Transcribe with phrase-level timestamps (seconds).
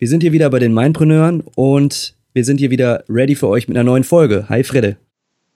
[0.00, 3.68] wir sind hier wieder bei den Mindpreneuren und wir sind hier wieder ready für euch
[3.68, 4.46] mit einer neuen Folge.
[4.48, 4.96] Hi Fredde.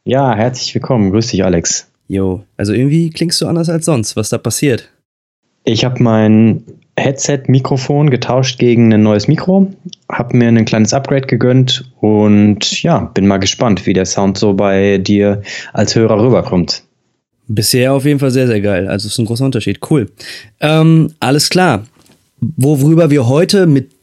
[0.05, 1.13] Ja, herzlich willkommen.
[1.13, 1.91] Grüß dich, Alex.
[2.09, 4.17] Jo, also irgendwie klingst du anders als sonst.
[4.17, 4.91] Was da passiert?
[5.65, 6.63] Ich habe mein
[6.95, 9.73] Headset-Mikrofon getauscht gegen ein neues Mikro,
[10.13, 14.53] habe mir ein kleines Upgrade gegönnt und ja, bin mal gespannt, wie der Sound so
[14.53, 15.41] bei dir
[15.73, 16.83] als Hörer rüberkommt.
[17.49, 18.89] Bisher auf jeden Fall sehr, sehr geil.
[18.89, 19.81] Also ist ein großer Unterschied.
[19.89, 20.11] Cool.
[20.61, 21.85] Ähm, alles klar.
[22.41, 23.94] Worüber wir heute mit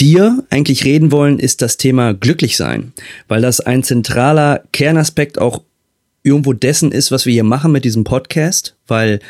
[0.00, 2.92] dir eigentlich reden wollen, ist das Thema glücklich sein,
[3.28, 5.62] weil das ein zentraler Kernaspekt auch
[6.22, 9.20] irgendwo dessen ist, was wir hier machen mit diesem Podcast, weil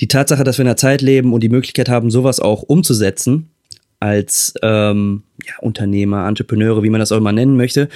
[0.00, 3.50] die Tatsache, dass wir in einer Zeit leben und die Möglichkeit haben, sowas auch umzusetzen,
[4.00, 7.88] als ähm, ja, Unternehmer, Entrepreneure, wie man das auch immer nennen möchte,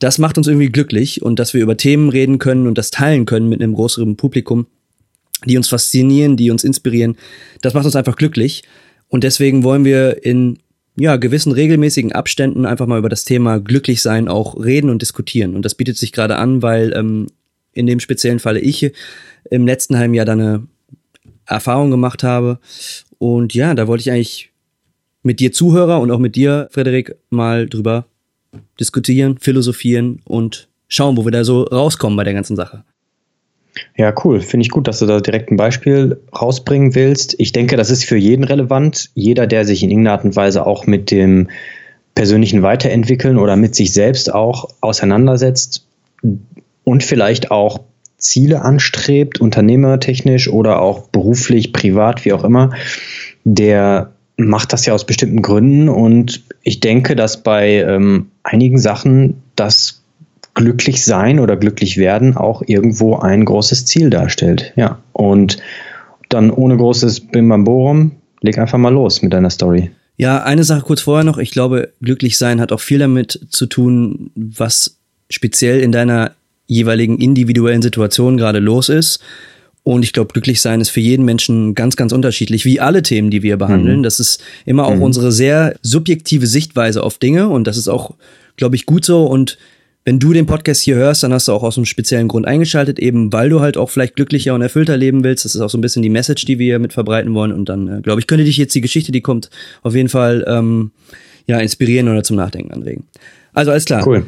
[0.00, 1.22] das macht uns irgendwie glücklich.
[1.22, 4.66] Und dass wir über Themen reden können und das teilen können mit einem größeren Publikum,
[5.44, 7.16] die uns faszinieren, die uns inspirieren,
[7.60, 8.64] das macht uns einfach glücklich.
[9.08, 10.58] Und deswegen wollen wir in
[10.96, 15.56] ja, gewissen regelmäßigen Abständen einfach mal über das Thema Glücklichsein auch reden und diskutieren.
[15.56, 17.26] Und das bietet sich gerade an, weil ähm,
[17.72, 18.92] in dem speziellen Falle ich
[19.50, 20.66] im letzten halben Jahr da eine
[21.46, 22.58] Erfahrung gemacht habe.
[23.18, 24.50] Und ja, da wollte ich eigentlich
[25.22, 28.06] mit dir Zuhörer und auch mit dir, Frederik, mal drüber
[28.78, 32.84] diskutieren, philosophieren und schauen, wo wir da so rauskommen bei der ganzen Sache.
[33.96, 34.40] Ja, cool.
[34.40, 37.34] Finde ich gut, dass du da direkt ein Beispiel rausbringen willst.
[37.38, 39.10] Ich denke, das ist für jeden relevant.
[39.14, 41.48] Jeder, der sich in irgendeiner Art und Weise auch mit dem
[42.14, 45.86] persönlichen Weiterentwickeln oder mit sich selbst auch auseinandersetzt
[46.84, 47.80] und vielleicht auch
[48.18, 52.70] Ziele anstrebt, unternehmertechnisch oder auch beruflich, privat, wie auch immer,
[53.44, 59.42] der macht das ja aus bestimmten Gründen und ich denke, dass bei ähm, einigen Sachen
[59.56, 60.03] das
[60.54, 64.72] glücklich sein oder glücklich werden auch irgendwo ein großes Ziel darstellt.
[64.76, 65.58] Ja, und
[66.28, 69.90] dann ohne großes Bimbamborum, leg einfach mal los mit deiner Story.
[70.16, 71.38] Ja, eine Sache kurz vorher noch.
[71.38, 74.96] Ich glaube, glücklich sein hat auch viel damit zu tun, was
[75.28, 76.32] speziell in deiner
[76.66, 79.20] jeweiligen individuellen Situation gerade los ist.
[79.82, 83.30] Und ich glaube, glücklich sein ist für jeden Menschen ganz, ganz unterschiedlich, wie alle Themen,
[83.30, 83.98] die wir behandeln.
[83.98, 84.02] Mhm.
[84.02, 85.02] Das ist immer auch mhm.
[85.02, 88.14] unsere sehr subjektive Sichtweise auf Dinge und das ist auch,
[88.56, 89.26] glaube ich, gut so.
[89.26, 89.58] Und
[90.04, 92.98] wenn du den Podcast hier hörst, dann hast du auch aus einem speziellen Grund eingeschaltet,
[92.98, 95.46] eben weil du halt auch vielleicht glücklicher und erfüllter leben willst.
[95.46, 97.52] Das ist auch so ein bisschen die Message, die wir hier mit verbreiten wollen.
[97.52, 99.48] Und dann, äh, glaube ich, könnte dich jetzt die Geschichte, die kommt,
[99.82, 100.90] auf jeden Fall ähm,
[101.46, 103.04] ja inspirieren oder zum Nachdenken anregen.
[103.54, 104.06] Also alles klar.
[104.06, 104.26] Cool.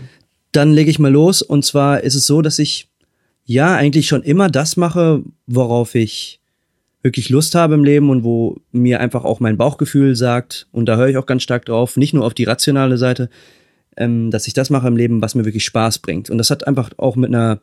[0.52, 1.42] Dann lege ich mal los.
[1.42, 2.88] Und zwar ist es so, dass ich
[3.44, 6.40] ja eigentlich schon immer das mache, worauf ich
[7.02, 10.96] wirklich Lust habe im Leben und wo mir einfach auch mein Bauchgefühl sagt, und da
[10.96, 13.28] höre ich auch ganz stark drauf, nicht nur auf die rationale Seite,
[13.96, 16.30] ähm, dass ich das mache im Leben, was mir wirklich Spaß bringt.
[16.30, 17.60] Und das hat einfach auch mit einer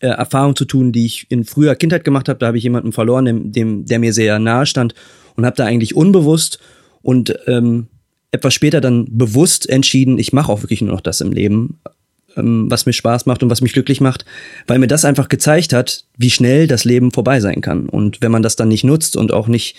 [0.00, 2.38] äh, Erfahrung zu tun, die ich in früher Kindheit gemacht habe.
[2.38, 4.94] Da habe ich jemanden verloren, dem, dem, der mir sehr nahe stand
[5.36, 6.58] und habe da eigentlich unbewusst
[7.02, 7.86] und ähm,
[8.30, 11.80] etwas später dann bewusst entschieden, ich mache auch wirklich nur noch das im Leben,
[12.36, 14.24] ähm, was mir Spaß macht und was mich glücklich macht,
[14.66, 17.88] weil mir das einfach gezeigt hat, wie schnell das Leben vorbei sein kann.
[17.88, 19.76] Und wenn man das dann nicht nutzt und auch nicht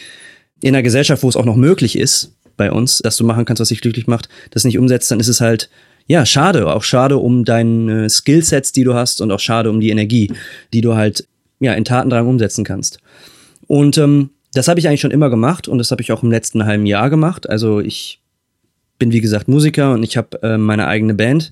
[0.62, 3.62] in einer Gesellschaft, wo es auch noch möglich ist, bei uns, dass du machen kannst,
[3.62, 5.70] was dich glücklich macht, das nicht umsetzt, dann ist es halt,
[6.06, 6.68] ja, schade.
[6.68, 10.32] Auch schade um deine Skillsets, die du hast und auch schade um die Energie,
[10.74, 11.28] die du halt,
[11.60, 13.00] ja, in Tatendrang umsetzen kannst.
[13.68, 16.32] Und ähm, das habe ich eigentlich schon immer gemacht und das habe ich auch im
[16.32, 17.50] letzten halben Jahr gemacht.
[17.50, 18.22] Also ich
[18.98, 21.52] bin wie gesagt Musiker und ich habe äh, meine eigene Band,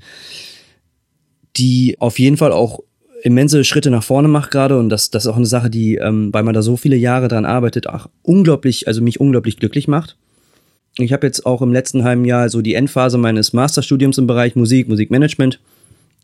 [1.56, 2.82] die auf jeden Fall auch
[3.24, 6.30] immense Schritte nach vorne macht gerade und das, das ist auch eine Sache, die, ähm,
[6.34, 10.18] weil man da so viele Jahre dran arbeitet, auch unglaublich, also mich unglaublich glücklich macht.
[11.00, 14.56] Ich habe jetzt auch im letzten halben Jahr so die Endphase meines Masterstudiums im Bereich
[14.56, 15.60] Musik, Musikmanagement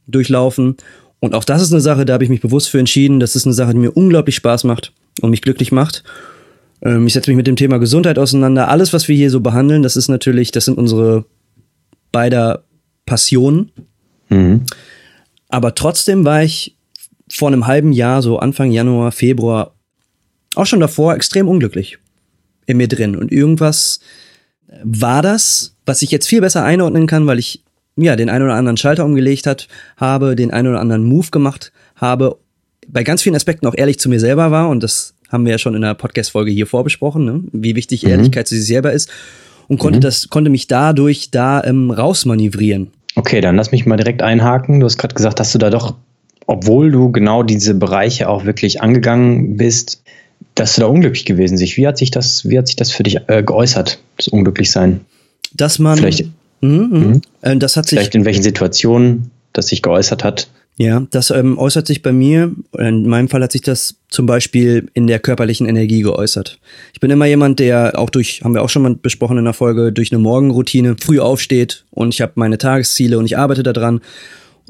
[0.08, 0.78] durchlaufen.
[1.20, 3.20] Und auch das ist eine Sache, da habe ich mich bewusst für entschieden.
[3.20, 6.04] Das ist eine Sache, die mir unglaublich Spaß macht und mich glücklich macht.
[6.82, 8.68] Ähm, ich setze mich mit dem Thema Gesundheit auseinander.
[8.68, 11.26] Alles, was wir hier so behandeln, das ist natürlich, das sind unsere
[12.12, 12.64] beider
[13.06, 13.72] Passionen.
[14.30, 14.64] Mhm.
[15.50, 16.76] Aber trotzdem war ich
[17.30, 19.74] vor einem halben Jahr, so Anfang Januar, Februar,
[20.56, 21.98] auch schon davor extrem unglücklich
[22.66, 23.16] in mir drin.
[23.16, 24.00] Und irgendwas
[24.84, 27.64] war das, was ich jetzt viel besser einordnen kann, weil ich
[27.96, 29.68] ja den einen oder anderen Schalter umgelegt hat,
[29.98, 32.38] habe, den einen oder anderen Move gemacht habe,
[32.88, 35.58] bei ganz vielen Aspekten auch ehrlich zu mir selber war und das haben wir ja
[35.58, 37.42] schon in der Podcast-Folge hier vorbesprochen, ne?
[37.52, 38.10] wie wichtig mhm.
[38.10, 39.10] Ehrlichkeit zu sich selber ist.
[39.68, 40.02] und konnte mhm.
[40.02, 42.92] das, konnte mich dadurch da ähm, rausmanövrieren.
[43.16, 44.80] Okay, dann lass mich mal direkt einhaken.
[44.80, 45.96] Du hast gerade gesagt, dass du da doch,
[46.46, 50.04] obwohl du genau diese Bereiche auch wirklich angegangen bist,
[50.56, 51.78] dass du da unglücklich gewesen bist.
[51.78, 55.02] Wie hat sich das, wie hat sich das für dich äh, geäußert, das Unglücklichsein?
[55.54, 55.98] Dass man.
[55.98, 56.26] Vielleicht,
[56.62, 58.00] mh, mh, äh, das hat sich.
[58.00, 60.48] Vielleicht in welchen Situationen das sich geäußert hat?
[60.76, 64.90] Ja, das ähm, äußert sich bei mir, in meinem Fall hat sich das zum Beispiel
[64.96, 66.60] in der körperlichen Energie geäußert.
[66.94, 69.54] Ich bin immer jemand, der auch durch, haben wir auch schon mal besprochen in der
[69.54, 74.02] Folge, durch eine Morgenroutine früh aufsteht und ich habe meine Tagesziele und ich arbeite daran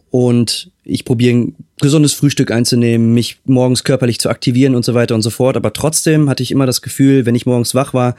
[0.10, 5.16] und ich probiere ein gesundes Frühstück einzunehmen, mich morgens körperlich zu aktivieren und so weiter
[5.16, 5.56] und so fort.
[5.56, 8.16] Aber trotzdem hatte ich immer das Gefühl, wenn ich morgens wach war,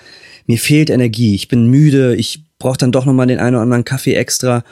[0.47, 3.85] mir fehlt Energie, ich bin müde, ich brauche dann doch nochmal den einen oder anderen
[3.85, 4.65] Kaffee extra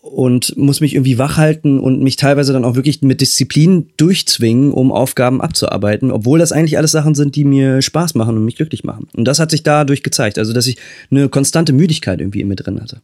[0.00, 4.72] und muss mich irgendwie wach halten und mich teilweise dann auch wirklich mit Disziplin durchzwingen,
[4.72, 8.56] um Aufgaben abzuarbeiten, obwohl das eigentlich alles Sachen sind, die mir Spaß machen und mich
[8.56, 9.06] glücklich machen.
[9.16, 10.76] Und das hat sich dadurch gezeigt, also dass ich
[11.10, 13.00] eine konstante Müdigkeit irgendwie in mir drin hatte.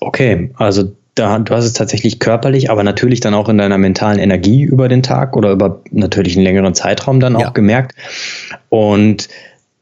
[0.00, 4.18] Okay, also da, du hast es tatsächlich körperlich, aber natürlich dann auch in deiner mentalen
[4.18, 7.50] Energie über den Tag oder über natürlich einen längeren Zeitraum dann auch ja.
[7.50, 7.94] gemerkt.
[8.68, 9.28] Und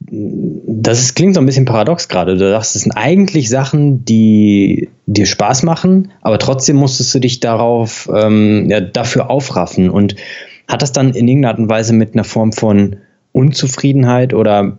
[0.00, 2.36] das ist, klingt so ein bisschen paradox gerade.
[2.36, 7.40] Du sagst, es sind eigentlich Sachen, die dir Spaß machen, aber trotzdem musstest du dich
[7.40, 9.90] darauf, ähm, ja, dafür aufraffen.
[9.90, 10.16] Und
[10.66, 12.96] hat das dann in irgendeiner Art und Weise mit einer Form von
[13.32, 14.78] Unzufriedenheit oder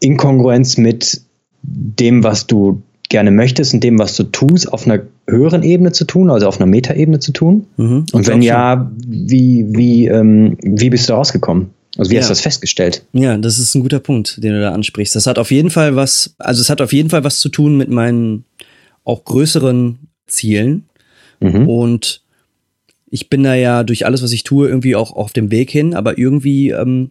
[0.00, 1.22] Inkongruenz mit
[1.62, 6.04] dem, was du gerne möchtest und dem, was du tust, auf einer höheren Ebene zu
[6.04, 7.66] tun, also auf einer Metaebene zu tun?
[7.76, 11.70] Mhm, und wenn ja, wie, wie, ähm, wie bist du rausgekommen?
[11.98, 12.20] Also wie ja.
[12.20, 13.04] hast du das festgestellt?
[13.12, 15.16] Ja, das ist ein guter Punkt, den du da ansprichst.
[15.16, 17.76] Das hat auf jeden Fall was, also es hat auf jeden Fall was zu tun
[17.76, 18.44] mit meinen
[19.04, 20.84] auch größeren Zielen.
[21.40, 21.68] Mhm.
[21.68, 22.22] Und
[23.10, 25.94] ich bin da ja durch alles, was ich tue, irgendwie auch auf dem Weg hin,
[25.94, 27.10] aber irgendwie ähm,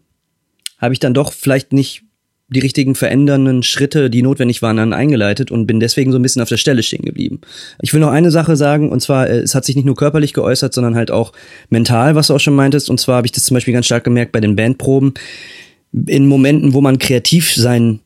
[0.78, 2.04] habe ich dann doch vielleicht nicht
[2.50, 6.42] die richtigen verändernden Schritte, die notwendig waren, dann eingeleitet und bin deswegen so ein bisschen
[6.42, 7.42] auf der Stelle stehen geblieben.
[7.82, 10.34] Ich will noch eine Sache sagen, und zwar, äh, es hat sich nicht nur körperlich
[10.34, 11.32] geäußert, sondern halt auch
[11.70, 12.90] mental, was du auch schon meintest.
[12.90, 15.14] Und zwar habe ich das zum Beispiel ganz stark gemerkt bei den Bandproben.
[16.08, 18.00] In Momenten, wo man kreativ sein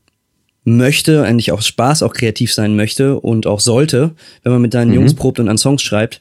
[0.66, 4.12] möchte, eigentlich auch Spaß auch kreativ sein möchte und auch sollte,
[4.44, 4.96] wenn man mit deinen mhm.
[4.96, 6.20] Jungs probt und an Songs schreibt,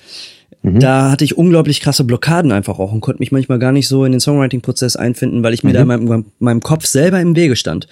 [0.62, 0.78] Mhm.
[0.78, 4.04] Da hatte ich unglaublich krasse Blockaden einfach auch und konnte mich manchmal gar nicht so
[4.04, 5.74] in den Songwriting-Prozess einfinden, weil ich mir mhm.
[5.74, 7.88] da in meinem, meinem, Kopf selber im Wege stand.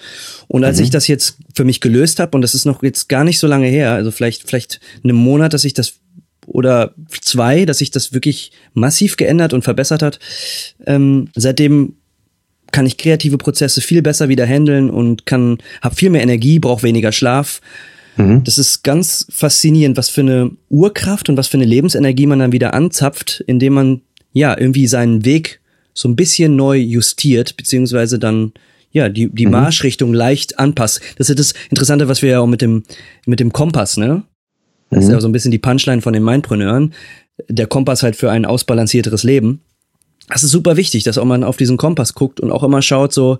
[0.47, 0.85] Und als mhm.
[0.85, 3.47] ich das jetzt für mich gelöst habe, und das ist noch jetzt gar nicht so
[3.47, 5.95] lange her, also vielleicht, vielleicht einen Monat, dass ich das
[6.47, 10.19] oder zwei, dass sich das wirklich massiv geändert und verbessert hat.
[10.85, 11.95] Ähm, seitdem
[12.71, 16.83] kann ich kreative Prozesse viel besser wieder handeln und kann, habe viel mehr Energie, brauche
[16.83, 17.61] weniger Schlaf,
[18.21, 18.43] Mhm.
[18.43, 22.51] Das ist ganz faszinierend, was für eine Urkraft und was für eine Lebensenergie man dann
[22.51, 24.01] wieder anzapft, indem man
[24.33, 25.59] ja irgendwie seinen Weg
[25.93, 28.53] so ein bisschen neu justiert, beziehungsweise dann
[28.91, 29.53] ja, die, die mhm.
[29.53, 31.01] Marschrichtung leicht anpasst.
[31.17, 32.83] Das ist das Interessante, was wir ja auch mit dem,
[33.25, 34.23] mit dem Kompass, ne?
[34.89, 35.03] Das mhm.
[35.05, 36.93] ist ja so ein bisschen die Punchline von den Mindpreneuren.
[37.47, 39.61] Der Kompass halt für ein ausbalancierteres Leben.
[40.27, 43.13] Das ist super wichtig, dass auch man auf diesen Kompass guckt und auch immer schaut
[43.13, 43.39] so,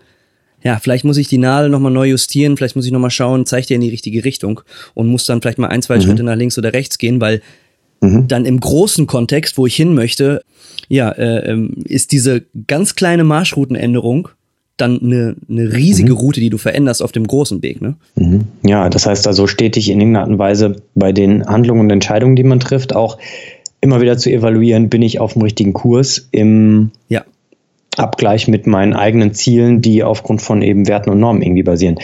[0.64, 3.70] ja, vielleicht muss ich die Nadel nochmal neu justieren, vielleicht muss ich nochmal schauen, zeigt
[3.70, 4.62] ihr in die richtige Richtung
[4.94, 6.02] und muss dann vielleicht mal ein, zwei mhm.
[6.02, 7.42] Schritte nach links oder rechts gehen, weil
[8.02, 8.28] mhm.
[8.28, 10.44] dann im großen Kontext, wo ich hin möchte,
[10.88, 14.30] ja, äh, ähm, ist diese ganz kleine Marschroutenänderung
[14.78, 16.18] dann eine, eine riesige mhm.
[16.18, 17.82] Route, die du veränderst auf dem großen Weg.
[17.82, 17.96] Ne?
[18.16, 18.46] Mhm.
[18.64, 22.36] Ja, das heißt also stetig in irgendeiner Art und Weise bei den Handlungen und Entscheidungen,
[22.36, 23.18] die man trifft, auch
[23.80, 27.24] immer wieder zu evaluieren, bin ich auf dem richtigen Kurs im ja.
[27.98, 32.00] Abgleich mit meinen eigenen Zielen, die aufgrund von eben Werten und Normen irgendwie basieren.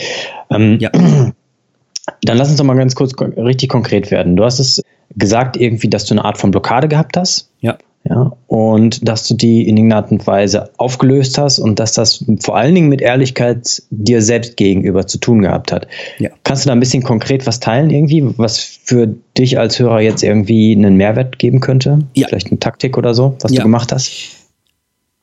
[0.50, 0.90] Ähm, ja.
[2.22, 4.36] Dann lass uns doch mal ganz kurz richtig konkret werden.
[4.36, 4.82] Du hast es
[5.16, 7.50] gesagt irgendwie, dass du eine Art von Blockade gehabt hast.
[7.60, 7.76] Ja.
[8.08, 12.24] Ja, und dass du die in irgendeiner Art und Weise aufgelöst hast und dass das
[12.40, 15.88] vor allen Dingen mit Ehrlichkeit dir selbst gegenüber zu tun gehabt hat.
[16.18, 16.30] Ja.
[16.44, 20.22] Kannst du da ein bisschen konkret was teilen irgendwie, was für dich als Hörer jetzt
[20.22, 21.98] irgendwie einen Mehrwert geben könnte?
[22.14, 22.28] Ja.
[22.28, 24.37] Vielleicht eine Taktik oder so, was du gemacht hast?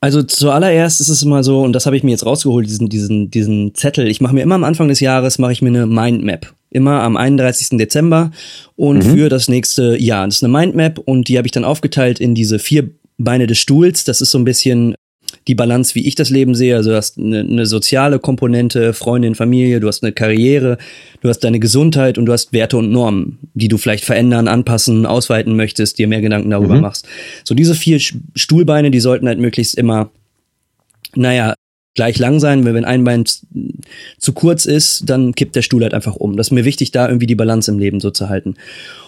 [0.01, 3.31] Also zuallererst ist es immer so, und das habe ich mir jetzt rausgeholt, diesen, diesen,
[3.31, 4.07] diesen Zettel.
[4.07, 6.53] Ich mache mir immer am Anfang des Jahres, mache ich mir eine Mindmap.
[6.69, 7.77] Immer am 31.
[7.77, 8.31] Dezember
[8.75, 9.15] und mhm.
[9.15, 10.25] für das nächste Jahr.
[10.25, 13.57] Das ist eine Mindmap und die habe ich dann aufgeteilt in diese vier Beine des
[13.57, 14.03] Stuhls.
[14.03, 14.95] Das ist so ein bisschen
[15.47, 16.75] die Balance, wie ich das Leben sehe.
[16.75, 20.77] Also du hast eine, eine soziale Komponente, Freundin, Familie, du hast eine Karriere,
[21.21, 25.05] du hast deine Gesundheit und du hast Werte und Normen, die du vielleicht verändern, anpassen,
[25.05, 26.81] ausweiten möchtest, dir mehr Gedanken darüber mhm.
[26.81, 27.07] machst.
[27.43, 30.09] So diese vier Stuhlbeine, die sollten halt möglichst immer,
[31.15, 31.53] naja,
[31.95, 33.23] gleich lang sein, weil wenn ein Bein
[34.17, 36.35] zu kurz ist, dann kippt der Stuhl halt einfach um.
[36.35, 38.55] Das ist mir wichtig, da irgendwie die Balance im Leben so zu halten.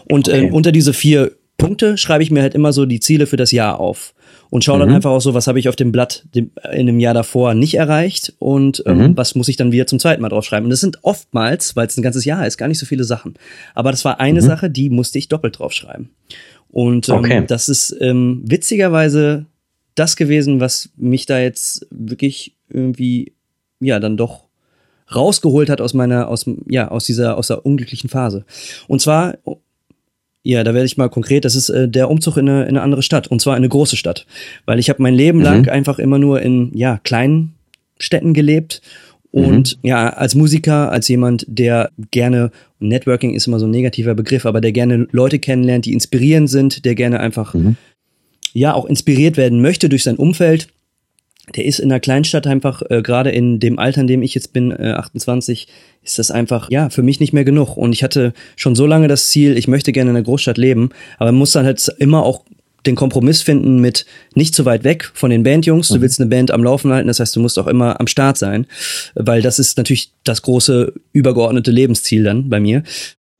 [0.09, 0.47] Und äh, okay.
[0.47, 3.51] äh, unter diese vier Punkte schreibe ich mir halt immer so die Ziele für das
[3.51, 4.13] Jahr auf
[4.49, 4.95] und schaue dann mhm.
[4.95, 8.33] einfach auch so, was habe ich auf dem Blatt in einem Jahr davor nicht erreicht
[8.39, 9.17] und ähm, mhm.
[9.17, 10.65] was muss ich dann wieder zum zweiten Mal draufschreiben.
[10.65, 13.35] Und das sind oftmals, weil es ein ganzes Jahr ist, gar nicht so viele Sachen.
[13.75, 14.45] Aber das war eine mhm.
[14.45, 16.09] Sache, die musste ich doppelt draufschreiben.
[16.69, 17.43] Und ähm, okay.
[17.47, 19.45] das ist ähm, witzigerweise
[19.95, 23.33] das gewesen, was mich da jetzt wirklich irgendwie,
[23.79, 24.47] ja, dann doch
[25.13, 28.45] rausgeholt hat aus meiner, aus, ja, aus dieser, aus der unglücklichen Phase.
[28.87, 29.37] Und zwar,
[30.43, 32.81] ja, da werde ich mal konkret, das ist äh, der Umzug in eine, in eine
[32.81, 34.25] andere Stadt, und zwar in eine große Stadt.
[34.65, 35.43] Weil ich habe mein Leben mhm.
[35.43, 37.53] lang einfach immer nur in, ja, kleinen
[37.99, 38.81] Städten gelebt
[39.31, 39.89] und mhm.
[39.89, 44.61] ja, als Musiker, als jemand, der gerne, Networking ist immer so ein negativer Begriff, aber
[44.61, 47.75] der gerne Leute kennenlernt, die inspirierend sind, der gerne einfach, mhm.
[48.53, 50.69] ja, auch inspiriert werden möchte durch sein Umfeld,
[51.55, 54.53] der ist in einer Kleinstadt einfach, äh, gerade in dem Alter, in dem ich jetzt
[54.53, 55.67] bin, äh, 28,
[56.03, 57.77] ist das einfach, ja, für mich nicht mehr genug.
[57.77, 60.89] Und ich hatte schon so lange das Ziel, ich möchte gerne in einer Großstadt leben,
[61.17, 62.43] aber man muss dann halt immer auch
[62.85, 65.89] den Kompromiss finden mit nicht zu weit weg von den Bandjungs.
[65.89, 66.01] Du mhm.
[66.01, 68.65] willst eine Band am Laufen halten, das heißt, du musst auch immer am Start sein,
[69.15, 72.83] weil das ist natürlich das große übergeordnete Lebensziel dann bei mir.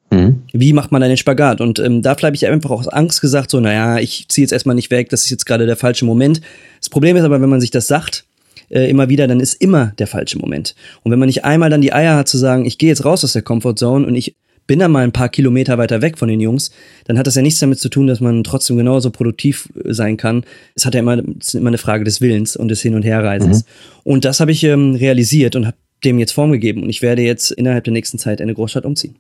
[0.10, 0.44] Mhm.
[0.54, 1.62] Wie macht man einen Spagat?
[1.62, 4.76] Und ähm, da habe ich einfach aus Angst gesagt, so, naja, ich ziehe jetzt erstmal
[4.76, 6.42] nicht weg, das ist jetzt gerade der falsche Moment.
[6.80, 8.26] Das Problem ist aber, wenn man sich das sagt,
[8.70, 10.76] äh, immer wieder, dann ist immer der falsche Moment.
[11.04, 13.24] Und wenn man nicht einmal dann die Eier hat zu sagen, ich gehe jetzt raus
[13.24, 14.36] aus der Comfortzone und ich
[14.66, 16.72] bin dann mal ein paar Kilometer weiter weg von den Jungs,
[17.06, 20.18] dann hat das ja nichts damit zu tun, dass man trotzdem genauso produktiv äh, sein
[20.18, 20.44] kann.
[20.76, 23.64] Es hat ja immer, ist immer eine Frage des Willens und des Hin- und Herreisens.
[23.64, 23.70] Mhm.
[24.04, 26.84] Und das habe ich ähm, realisiert und habe dem jetzt Form gegeben.
[26.84, 29.16] Und ich werde jetzt innerhalb der nächsten Zeit in eine Großstadt umziehen.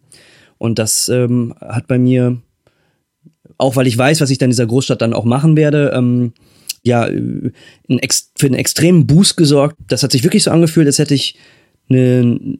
[0.57, 2.37] Und das ähm, hat bei mir,
[3.57, 6.33] auch weil ich weiß, was ich dann in dieser Großstadt dann auch machen werde, ähm,
[6.83, 7.53] ja, ein
[7.87, 9.75] für einen extremen Boost gesorgt.
[9.87, 11.37] Das hat sich wirklich so angefühlt, als hätte ich
[11.89, 12.57] eine,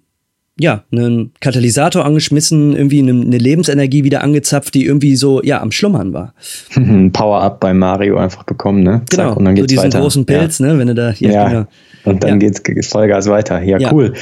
[0.59, 5.71] ja, einen Katalysator angeschmissen, irgendwie eine, eine, Lebensenergie wieder angezapft, die irgendwie so, ja, am
[5.71, 6.33] Schlummern war.
[7.13, 9.03] Power-Up bei Mario einfach bekommen, ne?
[9.09, 10.01] Zack, genau, und dann geht's so diesen weiter.
[10.01, 10.67] großen Pilz, ja.
[10.67, 11.47] ne, wenn du da, ja, ja.
[11.47, 11.67] Genau.
[12.05, 12.49] und dann ja.
[12.49, 13.61] geht's Vollgas weiter.
[13.61, 13.93] Ja, ja.
[13.93, 14.13] cool.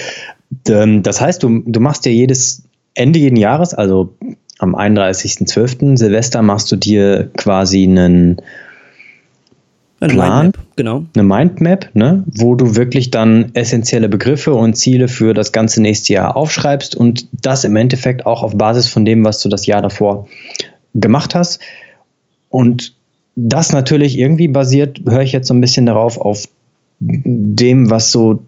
[0.68, 2.64] Ähm, das heißt, du, du machst ja jedes
[2.96, 4.16] Ende jeden Jahres, also
[4.58, 5.98] am 31.12.
[5.98, 8.42] Silvester, machst du dir quasi einen
[10.00, 11.06] eine Plan, Mindmap, genau.
[11.14, 16.14] eine Mindmap, ne, wo du wirklich dann essentielle Begriffe und Ziele für das ganze nächste
[16.14, 19.82] Jahr aufschreibst und das im Endeffekt auch auf Basis von dem, was du das Jahr
[19.82, 20.28] davor
[20.94, 21.62] gemacht hast.
[22.50, 22.94] Und
[23.36, 26.46] das natürlich irgendwie basiert, höre ich jetzt so ein bisschen darauf, auf
[27.00, 28.44] dem, was so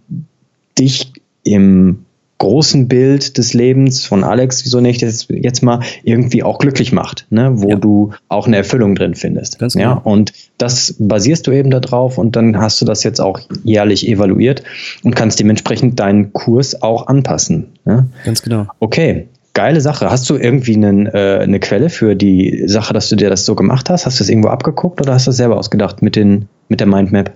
[0.77, 1.13] dich
[1.43, 2.05] im
[2.37, 7.25] großen Bild des Lebens von Alex, wieso nicht jetzt, jetzt mal irgendwie auch glücklich macht,
[7.29, 7.51] ne?
[7.55, 7.75] wo ja.
[7.75, 9.59] du auch eine Erfüllung drin findest.
[9.59, 9.85] Ganz genau.
[9.85, 14.07] Ja, und das basierst du eben darauf und dann hast du das jetzt auch jährlich
[14.07, 14.63] evaluiert
[15.03, 17.67] und kannst dementsprechend deinen Kurs auch anpassen.
[17.85, 18.07] Ne?
[18.23, 18.67] Ganz genau.
[18.79, 20.11] Okay, geile Sache.
[20.11, 23.55] Hast du irgendwie einen, äh, eine Quelle für die Sache, dass du dir das so
[23.55, 24.05] gemacht hast?
[24.05, 26.87] Hast du das irgendwo abgeguckt oder hast du das selber ausgedacht mit, den, mit der
[26.87, 27.31] Mindmap?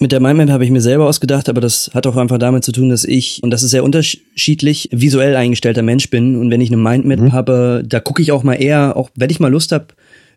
[0.00, 2.72] Mit der Mindmap habe ich mir selber ausgedacht, aber das hat auch einfach damit zu
[2.72, 6.36] tun, dass ich, und das ist sehr unterschiedlich, visuell eingestellter Mensch bin.
[6.36, 7.32] Und wenn ich eine Mindmap mhm.
[7.32, 9.88] habe, da gucke ich auch mal eher, auch wenn ich mal Lust habe,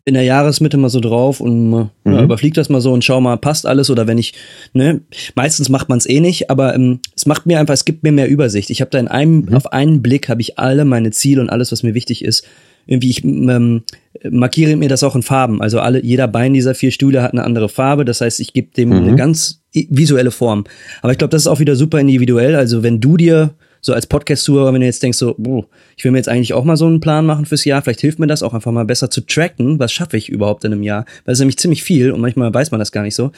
[0.08, 1.90] in der Jahresmitte mal so drauf und mhm.
[2.06, 4.34] ja, überflieg das mal so und schau mal, passt alles oder wenn ich,
[4.72, 5.02] ne,
[5.36, 8.14] meistens macht man es eh nicht, aber ähm, es macht mir einfach, es gibt mir
[8.14, 8.70] mehr Übersicht.
[8.70, 9.54] Ich habe da in einem, mhm.
[9.56, 12.46] auf einen Blick habe ich alle meine Ziele und alles, was mir wichtig ist,
[12.88, 13.84] irgendwie, ich ähm,
[14.30, 15.62] markiere mir das auch in Farben.
[15.62, 18.06] Also alle, jeder Bein dieser vier Stühle hat eine andere Farbe.
[18.06, 18.96] Das heißt, ich gebe dem mhm.
[18.96, 20.64] eine ganz visuelle Form.
[21.02, 22.56] Aber ich glaube, das ist auch wieder super individuell.
[22.56, 25.66] Also wenn du dir so als Podcast-Zuhörer, wenn du jetzt denkst, so, oh,
[25.96, 28.20] ich will mir jetzt eigentlich auch mal so einen Plan machen fürs Jahr, vielleicht hilft
[28.20, 31.06] mir das auch einfach mal besser zu tracken, was schaffe ich überhaupt in einem Jahr,
[31.26, 33.32] weil es ist nämlich ziemlich viel und manchmal weiß man das gar nicht so.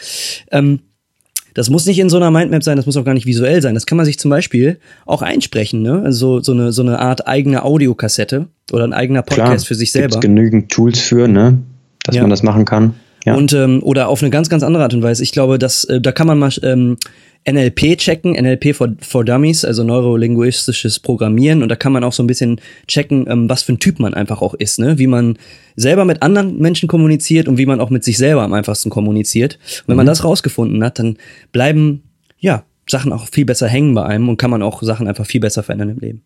[0.52, 0.80] Ähm,
[1.60, 3.74] das muss nicht in so einer Mindmap sein, das muss auch gar nicht visuell sein.
[3.74, 6.02] Das kann man sich zum Beispiel auch einsprechen, ne?
[6.06, 9.92] Also so eine, so eine Art eigene Audiokassette oder ein eigener Podcast Klar, für sich
[9.92, 10.08] selber.
[10.08, 11.60] Gibt's genügend Tools für, ne?
[12.04, 12.22] Dass ja.
[12.22, 12.94] man das machen kann.
[13.26, 13.36] Ja.
[13.36, 15.24] Und ähm, oder auf eine ganz, ganz andere Art und Weise.
[15.24, 16.98] Ich glaube, dass äh, da kann man mal ähm,
[17.50, 21.64] NLP checken, NLP for, for Dummies, also neurolinguistisches Programmieren.
[21.64, 24.14] Und da kann man auch so ein bisschen checken, ähm, was für ein Typ man
[24.14, 24.98] einfach auch ist, ne?
[24.98, 25.38] Wie man
[25.76, 29.56] selber mit anderen Menschen kommuniziert und wie man auch mit sich selber am einfachsten kommuniziert.
[29.56, 29.98] Und wenn mhm.
[29.98, 31.18] man das rausgefunden hat, dann
[31.52, 32.04] bleiben,
[32.40, 35.42] ja, Sachen auch viel besser hängen bei einem und kann man auch Sachen einfach viel
[35.42, 36.22] besser verändern im Leben.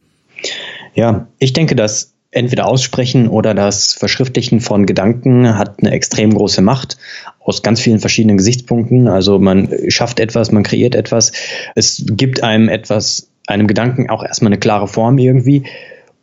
[0.96, 6.62] Ja, ich denke, dass entweder Aussprechen oder das Verschriftlichen von Gedanken hat eine extrem große
[6.62, 6.98] Macht
[7.40, 9.08] aus ganz vielen verschiedenen Gesichtspunkten.
[9.08, 11.32] Also man schafft etwas, man kreiert etwas.
[11.76, 15.64] Es gibt einem etwas, einem Gedanken auch erstmal eine klare Form irgendwie.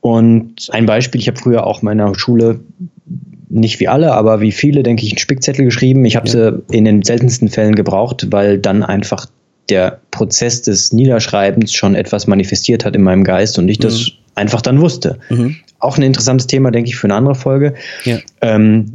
[0.00, 2.61] Und ein Beispiel, ich habe früher auch meiner Schule
[3.49, 6.05] nicht wie alle, aber wie viele, denke ich, einen Spickzettel geschrieben.
[6.05, 6.33] Ich habe ja.
[6.33, 9.26] sie in den seltensten Fällen gebraucht, weil dann einfach
[9.69, 14.12] der Prozess des Niederschreibens schon etwas manifestiert hat in meinem Geist und ich das mhm.
[14.35, 15.19] einfach dann wusste.
[15.29, 15.57] Mhm.
[15.80, 17.75] Auch ein interessantes Thema, denke ich, für eine andere Folge.
[18.04, 18.18] Ja.
[18.40, 18.94] Ähm,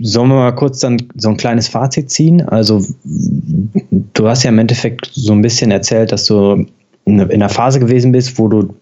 [0.00, 2.42] sollen wir mal kurz dann so ein kleines Fazit ziehen?
[2.42, 6.66] Also, du hast ja im Endeffekt so ein bisschen erzählt, dass du
[7.04, 8.74] in einer Phase gewesen bist, wo du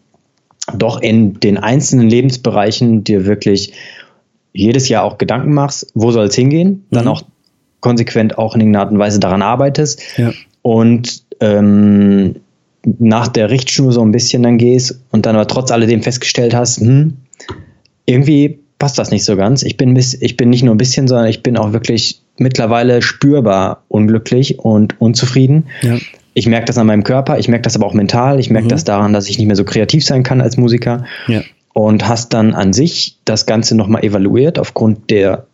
[0.77, 3.73] doch in den einzelnen Lebensbereichen dir wirklich
[4.53, 7.11] jedes Jahr auch Gedanken machst, wo soll es hingehen, dann mhm.
[7.11, 7.23] auch
[7.81, 10.33] konsequent auch in irgendeiner Art und Weise daran arbeitest ja.
[10.63, 12.37] und ähm,
[12.99, 16.81] nach der Richtschnur so ein bisschen dann gehst und dann aber trotz alledem festgestellt hast,
[16.81, 17.15] hm,
[18.07, 19.63] irgendwie passt das nicht so ganz.
[19.63, 23.85] Ich bin, ich bin nicht nur ein bisschen, sondern ich bin auch wirklich mittlerweile spürbar
[23.89, 25.67] unglücklich und unzufrieden.
[25.83, 25.97] Ja.
[26.35, 28.71] Ich merke das an meinem Körper, ich merke das aber auch mental, ich merke mhm.
[28.71, 31.05] das daran, dass ich nicht mehr so kreativ sein kann als Musiker.
[31.29, 31.43] Ja.
[31.73, 35.47] Und hast dann an sich das Ganze nochmal evaluiert aufgrund der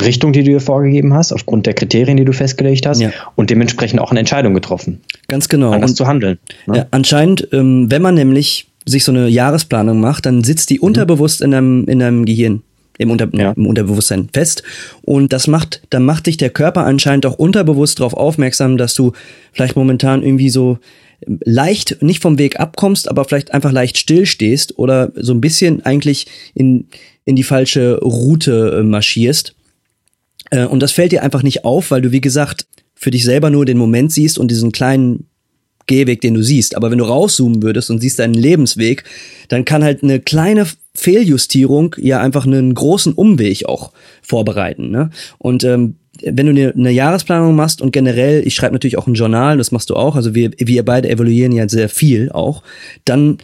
[0.00, 3.10] Richtung, die du dir vorgegeben hast, aufgrund der Kriterien, die du festgelegt hast ja.
[3.36, 5.00] und dementsprechend auch eine Entscheidung getroffen.
[5.28, 5.70] Ganz genau.
[5.70, 6.38] Anders und, zu handeln.
[6.66, 6.78] Ne?
[6.78, 10.84] Ja, anscheinend, ähm, wenn man nämlich sich so eine Jahresplanung macht, dann sitzt die mhm.
[10.84, 12.62] unterbewusst in deinem, in deinem Gehirn.
[12.96, 13.50] Im, Unter ja.
[13.56, 14.62] im Unterbewusstsein fest.
[15.02, 19.10] Und das macht, dann macht dich der Körper anscheinend auch unterbewusst darauf aufmerksam, dass du
[19.52, 20.78] vielleicht momentan irgendwie so
[21.26, 26.26] leicht nicht vom Weg abkommst, aber vielleicht einfach leicht stillstehst oder so ein bisschen eigentlich
[26.54, 26.86] in,
[27.24, 29.56] in die falsche Route äh, marschierst.
[30.50, 33.50] Äh, und das fällt dir einfach nicht auf, weil du, wie gesagt, für dich selber
[33.50, 35.26] nur den Moment siehst und diesen kleinen
[35.86, 36.76] Gehweg, den du siehst.
[36.76, 39.04] Aber wenn du rauszoomen würdest und siehst deinen Lebensweg,
[39.48, 44.90] dann kann halt eine kleine Fehljustierung ja einfach einen großen Umweg auch vorbereiten.
[44.90, 45.10] Ne?
[45.38, 49.14] Und ähm, wenn du eine, eine Jahresplanung machst und generell, ich schreibe natürlich auch ein
[49.14, 52.62] Journal, das machst du auch, also wir, wir beide evaluieren ja sehr viel auch,
[53.04, 53.38] dann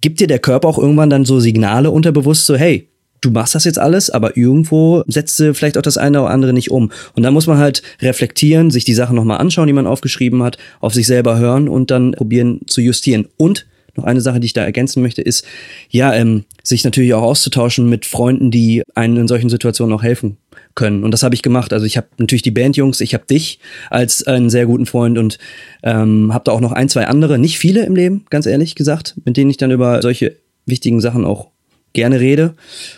[0.00, 2.88] gibt dir der Körper auch irgendwann dann so Signale unterbewusst, so hey,
[3.24, 6.52] du machst das jetzt alles, aber irgendwo setzt du vielleicht auch das eine oder andere
[6.52, 6.90] nicht um.
[7.14, 10.58] Und da muss man halt reflektieren, sich die Sachen nochmal anschauen, die man aufgeschrieben hat,
[10.80, 13.26] auf sich selber hören und dann probieren zu justieren.
[13.36, 13.66] Und
[13.96, 15.44] noch eine Sache, die ich da ergänzen möchte, ist,
[15.88, 20.38] ja, ähm, sich natürlich auch auszutauschen mit Freunden, die einen in solchen Situationen auch helfen
[20.74, 21.04] können.
[21.04, 21.72] Und das habe ich gemacht.
[21.72, 25.38] Also ich habe natürlich die Bandjungs, ich habe dich als einen sehr guten Freund und
[25.84, 29.14] ähm, habe da auch noch ein, zwei andere, nicht viele im Leben, ganz ehrlich gesagt,
[29.24, 31.50] mit denen ich dann über solche wichtigen Sachen auch
[31.94, 32.54] gerne rede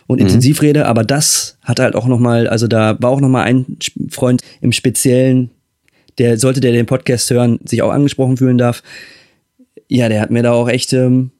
[0.08, 0.26] und mhm.
[0.26, 3.78] intensiv rede, aber das hat halt auch nochmal, also da war auch nochmal ein
[4.10, 5.50] Freund im Speziellen,
[6.18, 8.82] der sollte der den Podcast hören, sich auch angesprochen fühlen darf.
[9.88, 11.30] Ja, der hat mir da auch echt ähm,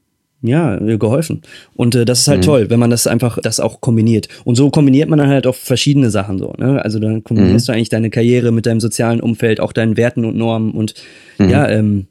[0.42, 1.42] ja, geholfen.
[1.75, 2.45] Und äh, das ist halt mhm.
[2.45, 4.29] toll, wenn man das einfach, das auch kombiniert.
[4.45, 6.53] Und so kombiniert man dann halt auch verschiedene Sachen so.
[6.59, 6.83] Ne?
[6.85, 7.73] Also dann kombinierst mhm.
[7.73, 10.95] du eigentlich deine Karriere mit deinem sozialen Umfeld, auch deinen Werten und Normen und
[11.38, 11.49] mhm.
[11.49, 12.07] ja, ähm,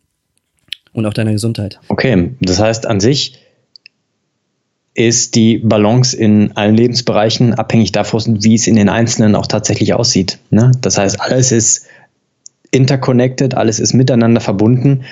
[0.91, 1.79] und auch deiner Gesundheit.
[1.89, 3.37] Okay, das heißt an sich
[4.95, 9.93] ist die Balance in allen Lebensbereichen abhängig davon, wie es in den Einzelnen auch tatsächlich
[9.93, 10.39] aussieht.
[10.49, 10.71] Ne?
[10.81, 11.85] Das heißt, alles ist
[12.71, 15.03] interconnected, alles ist miteinander verbunden.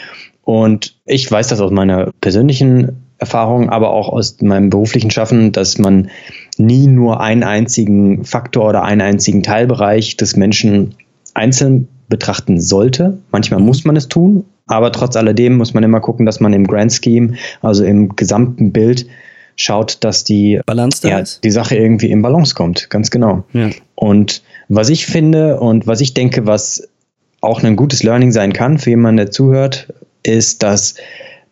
[0.45, 5.77] Und ich weiß das aus meiner persönlichen Erfahrung, aber auch aus meinem beruflichen Schaffen, dass
[5.77, 6.09] man
[6.57, 10.95] nie nur einen einzigen Faktor oder einen einzigen Teilbereich des Menschen
[11.33, 13.17] einzeln betrachten sollte.
[13.31, 16.67] Manchmal muss man es tun, aber trotz alledem muss man immer gucken, dass man im
[16.67, 19.07] Grand Scheme, also im gesamten Bild,
[19.55, 21.43] schaut, dass die, Balance da ja, ist.
[21.43, 22.89] die Sache irgendwie in Balance kommt.
[22.89, 23.43] Ganz genau.
[23.53, 23.69] Ja.
[23.95, 26.87] Und was ich finde und was ich denke, was
[27.41, 30.95] auch ein gutes Learning sein kann für jemanden, der zuhört, ist, dass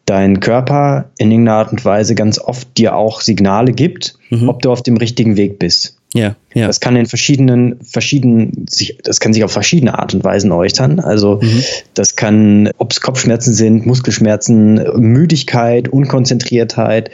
[0.06, 4.50] dein Körper in irgendeiner Art und Weise ganz oft dir auch Signale gibt, mhm.
[4.50, 5.98] ob du auf dem richtigen Weg bist.
[6.14, 6.68] Ja, ja.
[6.68, 11.00] Das kann in verschiedenen, verschiedenen, sich, das kann sich auf verschiedene Art und Weisen äußern.
[11.00, 11.64] Also mhm.
[11.94, 17.12] das kann, ob es Kopfschmerzen sind, Muskelschmerzen, Müdigkeit, Unkonzentriertheit,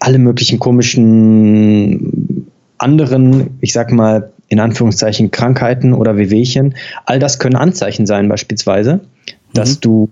[0.00, 2.46] alle möglichen komischen
[2.78, 6.74] anderen, ich sag mal, in Anführungszeichen Krankheiten oder Wehwehchen,
[7.06, 9.00] all das können Anzeichen sein beispielsweise,
[9.54, 9.80] dass mhm.
[9.80, 10.10] du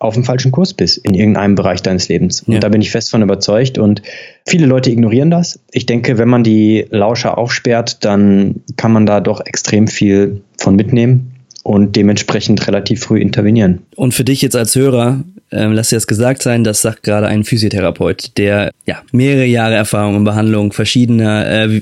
[0.00, 2.42] auf dem falschen Kurs bist in irgendeinem Bereich deines Lebens.
[2.42, 2.60] Und ja.
[2.60, 3.78] da bin ich fest von überzeugt.
[3.78, 4.02] Und
[4.46, 5.60] viele Leute ignorieren das.
[5.70, 10.76] Ich denke, wenn man die Lauscher aufsperrt, dann kann man da doch extrem viel von
[10.76, 11.33] mitnehmen
[11.64, 13.80] und dementsprechend relativ früh intervenieren.
[13.96, 17.26] Und für dich jetzt als Hörer, ähm, lass dir das gesagt sein, das sagt gerade
[17.26, 21.80] ein Physiotherapeut, der ja mehrere Jahre Erfahrung in Behandlung verschiedener, äh,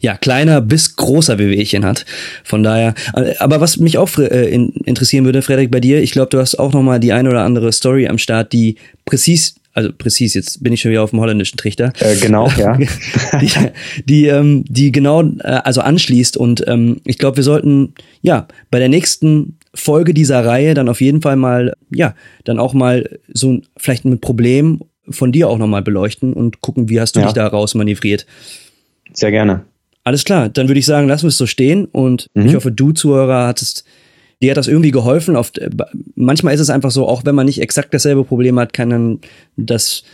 [0.00, 2.06] ja kleiner bis großer Wehwehchen hat.
[2.44, 6.12] Von daher, äh, aber was mich auch äh, in, interessieren würde, Frederik, bei dir, ich
[6.12, 9.56] glaube, du hast auch noch mal die eine oder andere Story am Start, die präzis
[9.74, 11.92] also präzis, jetzt bin ich schon wieder auf dem holländischen Trichter.
[11.98, 12.78] Äh, genau, ja.
[13.40, 13.50] die,
[14.04, 16.36] die, ähm, die genau äh, also anschließt.
[16.36, 21.00] Und ähm, ich glaube, wir sollten ja bei der nächsten Folge dieser Reihe dann auf
[21.00, 25.82] jeden Fall mal, ja, dann auch mal so vielleicht ein Problem von dir auch nochmal
[25.82, 27.26] beleuchten und gucken, wie hast du ja.
[27.26, 28.26] dich da raus manövriert.
[29.12, 29.64] Sehr gerne.
[30.04, 32.46] Alles klar, dann würde ich sagen, lassen wir es so stehen und mhm.
[32.46, 33.84] ich hoffe, du Zuhörer hattest,
[34.42, 35.36] dir hat das irgendwie geholfen.
[35.36, 35.60] Oft,
[36.14, 39.18] manchmal ist es einfach so, auch wenn man nicht exakt dasselbe Problem hat, kann dann
[39.56, 40.04] das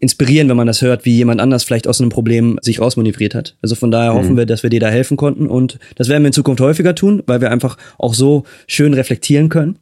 [0.00, 3.56] inspirieren, wenn man das hört, wie jemand anders vielleicht aus einem Problem sich rausmanövriert hat.
[3.62, 4.18] Also von daher mhm.
[4.18, 6.94] hoffen wir, dass wir dir da helfen konnten und das werden wir in Zukunft häufiger
[6.94, 9.78] tun, weil wir einfach auch so schön reflektieren können.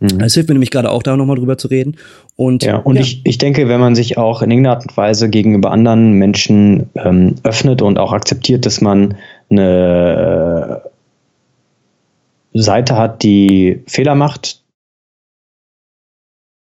[0.00, 0.20] Mhm.
[0.20, 1.96] Es hilft mir nämlich gerade auch da nochmal drüber zu reden.
[2.36, 3.00] Und, ja, und ja.
[3.00, 6.90] Ich, ich denke, wenn man sich auch in irgendeiner Art und Weise gegenüber anderen Menschen
[6.94, 9.16] ähm, öffnet und auch akzeptiert, dass man
[9.48, 10.82] eine
[12.60, 14.62] Seite hat, die Fehler macht,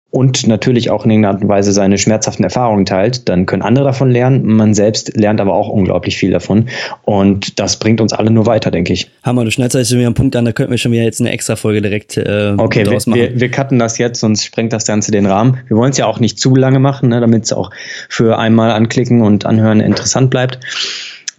[0.10, 3.86] und natürlich auch in irgendeiner Art und Weise seine schmerzhaften Erfahrungen teilt, dann können andere
[3.86, 4.45] davon lernen.
[4.45, 6.69] Man selbst lernt aber auch unglaublich viel davon.
[7.04, 9.12] Und das bringt uns alle nur weiter, denke ich.
[9.23, 11.32] Hammer, du schneidest jetzt wieder einen Punkt an, da könnten wir schon wieder jetzt eine
[11.32, 13.13] extra Folge direkt äh, okay, wir, machen.
[13.13, 15.60] Wir, wir cutten das jetzt, sonst sprengt das Ganze den Rahmen.
[15.67, 17.69] Wir wollen es ja auch nicht zu lange machen, ne, damit es auch
[18.10, 20.60] für einmal anklicken und anhören interessant bleibt.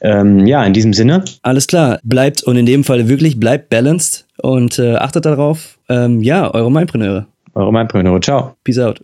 [0.00, 1.24] Ähm, ja, in diesem Sinne.
[1.42, 5.78] Alles klar, bleibt und in dem Fall wirklich bleibt balanced und äh, achtet darauf.
[5.88, 7.26] Ähm, ja, eure Mindpreneure.
[7.54, 8.20] Eure Mindpreneure.
[8.20, 8.54] Ciao.
[8.64, 9.02] Peace out.